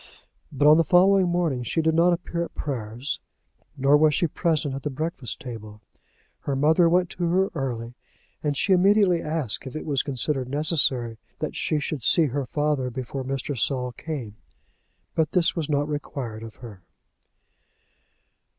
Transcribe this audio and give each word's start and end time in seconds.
But 0.51 0.67
on 0.67 0.77
the 0.77 0.83
following 0.83 1.27
morning 1.29 1.61
she 1.61 1.79
did 1.79 1.93
not 1.93 2.11
appear 2.11 2.45
at 2.45 2.55
prayers, 2.55 3.19
nor 3.77 3.95
was 3.95 4.15
she 4.15 4.25
present 4.25 4.73
at 4.73 4.81
the 4.81 4.89
breakfast 4.89 5.39
table. 5.39 5.83
Her 6.39 6.55
mother 6.55 6.89
went 6.89 7.11
to 7.11 7.25
her 7.25 7.51
early, 7.53 7.93
and 8.41 8.57
she 8.57 8.73
immediately 8.73 9.21
asked 9.21 9.67
if 9.67 9.75
it 9.75 9.85
was 9.85 10.01
considered 10.01 10.49
necessary 10.49 11.19
that 11.37 11.55
she 11.55 11.79
should 11.79 12.01
see 12.03 12.25
her 12.25 12.47
father 12.47 12.89
before 12.89 13.23
Mr. 13.23 13.55
Saul 13.55 13.91
came. 13.91 14.37
But 15.13 15.33
this 15.33 15.55
was 15.55 15.69
not 15.69 15.87
required 15.87 16.41
of 16.41 16.55
her. 16.55 16.81